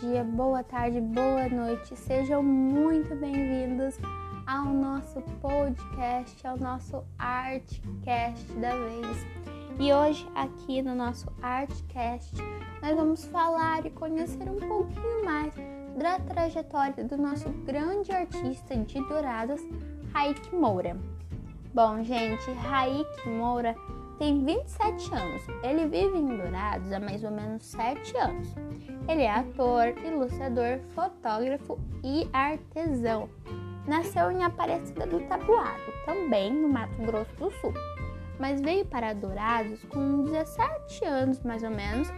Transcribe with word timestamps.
dia, 0.00 0.22
boa 0.22 0.62
tarde, 0.62 1.00
boa 1.00 1.48
noite. 1.48 1.96
Sejam 1.96 2.42
muito 2.42 3.16
bem-vindos 3.16 3.94
ao 4.46 4.66
nosso 4.66 5.22
podcast, 5.40 6.46
ao 6.46 6.58
nosso 6.58 7.02
Artcast 7.18 8.44
da 8.60 8.76
vez. 8.76 9.26
E 9.80 9.92
hoje, 9.92 10.28
aqui 10.34 10.82
no 10.82 10.94
nosso 10.94 11.26
Artcast, 11.40 12.34
nós 12.82 12.94
vamos 12.94 13.24
falar 13.26 13.86
e 13.86 13.90
conhecer 13.90 14.48
um 14.50 14.58
pouquinho 14.68 15.24
mais 15.24 15.54
da 15.98 16.20
trajetória 16.20 17.02
do 17.02 17.16
nosso 17.16 17.48
grande 17.64 18.12
artista 18.12 18.76
de 18.76 19.00
Dourados, 19.08 19.62
Raik 20.12 20.54
Moura. 20.54 20.96
Bom, 21.72 22.02
gente, 22.02 22.50
Raik 22.52 23.28
Moura 23.28 23.74
tem 24.18 24.44
27 24.44 25.14
anos. 25.14 25.42
Ele 25.62 25.86
vive 25.86 26.18
em 26.18 26.26
Dourados 26.26 26.92
há 26.92 27.00
mais 27.00 27.22
ou 27.22 27.30
menos 27.30 27.64
7 27.64 28.16
anos. 28.16 28.54
Ele 29.08 29.22
é 29.22 29.30
ator, 29.30 29.88
ilustrador, 30.04 30.80
fotógrafo 30.94 31.78
e 32.02 32.28
artesão. 32.32 33.28
Nasceu 33.86 34.30
em 34.30 34.42
Aparecida 34.42 35.06
do 35.06 35.20
Tabuado, 35.28 35.80
também 36.04 36.52
no 36.52 36.68
Mato 36.68 37.00
Grosso 37.02 37.34
do 37.36 37.50
Sul, 37.60 37.72
mas 38.38 38.60
veio 38.60 38.84
para 38.84 39.12
Dourados 39.12 39.84
com 39.84 40.24
17 40.24 41.04
anos 41.04 41.40
mais 41.42 41.62
ou 41.62 41.70
menos 41.70 42.08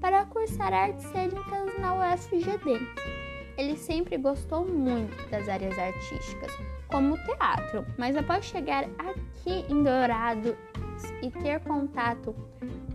para 0.00 0.24
cursar 0.26 0.72
artes 0.72 1.06
cênicas 1.06 1.78
na 1.78 1.94
UFGD. 1.94 3.21
Ele 3.56 3.76
sempre 3.76 4.16
gostou 4.16 4.66
muito 4.66 5.28
das 5.30 5.48
áreas 5.48 5.78
artísticas, 5.78 6.52
como 6.88 7.14
o 7.14 7.24
teatro, 7.24 7.86
mas 7.98 8.16
após 8.16 8.44
chegar 8.44 8.84
aqui 8.98 9.64
em 9.68 9.82
Dourado 9.82 10.56
e 11.22 11.30
ter 11.30 11.60
contato 11.60 12.34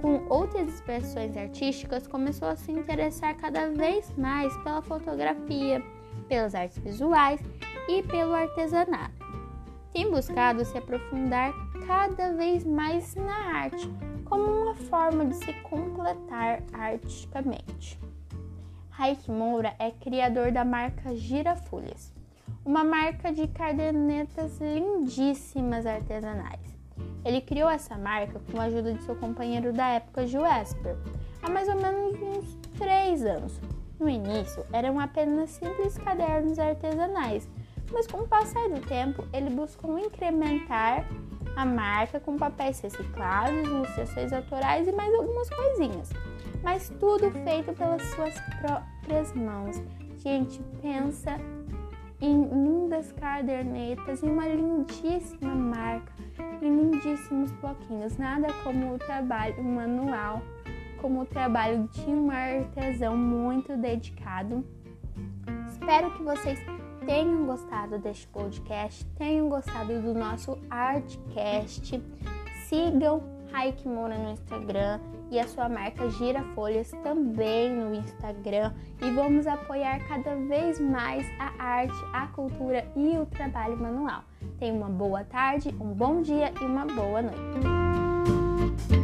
com 0.00 0.26
outras 0.28 0.68
expressões 0.68 1.36
artísticas, 1.36 2.06
começou 2.06 2.48
a 2.48 2.56
se 2.56 2.70
interessar 2.70 3.36
cada 3.36 3.70
vez 3.70 4.12
mais 4.16 4.54
pela 4.58 4.82
fotografia, 4.82 5.82
pelas 6.28 6.54
artes 6.54 6.78
visuais 6.78 7.40
e 7.88 8.02
pelo 8.02 8.34
artesanato. 8.34 9.24
Tem 9.92 10.10
buscado 10.10 10.64
se 10.64 10.76
aprofundar 10.76 11.52
cada 11.86 12.32
vez 12.32 12.64
mais 12.64 13.14
na 13.14 13.62
arte, 13.62 13.88
como 14.24 14.44
uma 14.44 14.74
forma 14.74 15.24
de 15.26 15.36
se 15.36 15.52
completar 15.62 16.62
artisticamente. 16.72 17.98
Raik 18.96 19.28
Moura 19.28 19.74
é 19.80 19.90
criador 19.90 20.52
da 20.52 20.64
marca 20.64 21.16
Girafolhas, 21.16 22.12
uma 22.64 22.84
marca 22.84 23.32
de 23.32 23.48
cadernetas 23.48 24.60
lindíssimas 24.60 25.84
artesanais. 25.84 26.60
Ele 27.24 27.40
criou 27.40 27.68
essa 27.68 27.98
marca 27.98 28.38
com 28.38 28.60
a 28.60 28.66
ajuda 28.66 28.94
de 28.94 29.02
seu 29.02 29.16
companheiro 29.16 29.72
da 29.72 29.88
época, 29.88 30.28
Juesper, 30.28 30.96
há 31.42 31.50
mais 31.50 31.68
ou 31.68 31.74
menos 31.74 32.22
uns 32.22 32.54
3 32.78 33.24
anos. 33.26 33.60
No 33.98 34.08
início, 34.08 34.64
eram 34.72 35.00
apenas 35.00 35.50
simples 35.50 35.98
cadernos 35.98 36.56
artesanais, 36.56 37.50
mas 37.92 38.06
com 38.06 38.18
o 38.18 38.28
passar 38.28 38.68
do 38.68 38.80
tempo, 38.80 39.24
ele 39.32 39.50
buscou 39.50 39.98
incrementar 39.98 41.06
a 41.56 41.64
marca 41.64 42.18
com 42.18 42.36
papéis 42.36 42.80
reciclados, 42.80 43.62
ilustrações 43.62 44.32
autorais 44.32 44.88
e 44.88 44.92
mais 44.92 45.14
algumas 45.14 45.48
coisinhas. 45.50 46.10
Mas 46.62 46.88
tudo 46.98 47.30
feito 47.30 47.72
pelas 47.74 48.02
suas 48.02 48.34
próprias 48.60 49.32
mãos. 49.34 49.80
Gente, 50.18 50.60
pensa 50.80 51.38
em 52.20 52.42
lindas 52.44 53.12
cadernetas 53.12 54.22
e 54.22 54.26
uma 54.26 54.48
lindíssima 54.48 55.54
marca 55.54 56.12
e 56.60 56.64
lindíssimos 56.64 57.52
bloquinhos. 57.52 58.16
Nada 58.16 58.48
como 58.64 58.94
o 58.94 58.98
trabalho 58.98 59.62
manual, 59.62 60.42
como 61.00 61.20
o 61.20 61.26
trabalho 61.26 61.88
de 61.92 62.08
um 62.08 62.30
artesão 62.30 63.16
muito 63.16 63.76
dedicado. 63.76 64.64
Espero 65.68 66.10
que 66.12 66.22
vocês 66.22 66.58
tenham 67.06 67.46
gostado 67.46 67.98
deste 67.98 68.26
podcast, 68.28 69.04
tenham 69.16 69.48
gostado 69.48 70.00
do 70.00 70.14
nosso 70.14 70.58
Artcast. 70.70 72.02
Sigam 72.66 73.22
Raik 73.52 73.86
Moura 73.86 74.18
no 74.18 74.32
Instagram 74.32 74.98
e 75.30 75.38
a 75.38 75.46
sua 75.46 75.68
marca 75.68 76.08
Girafolhas 76.10 76.90
também 77.02 77.70
no 77.70 77.94
Instagram 77.94 78.72
e 79.00 79.10
vamos 79.10 79.46
apoiar 79.46 80.00
cada 80.08 80.34
vez 80.34 80.80
mais 80.80 81.26
a 81.38 81.62
arte, 81.62 81.94
a 82.12 82.26
cultura 82.28 82.86
e 82.96 83.16
o 83.18 83.26
trabalho 83.26 83.76
manual. 83.76 84.24
Tenha 84.58 84.74
uma 84.74 84.88
boa 84.88 85.24
tarde, 85.24 85.74
um 85.80 85.92
bom 85.92 86.20
dia 86.20 86.52
e 86.60 86.64
uma 86.64 86.86
boa 86.86 87.22
noite. 87.22 89.03